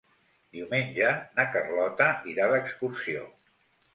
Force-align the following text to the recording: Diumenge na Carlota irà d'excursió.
Diumenge 0.59 1.09
na 1.41 1.45
Carlota 1.57 2.09
irà 2.33 2.47
d'excursió. 2.53 3.29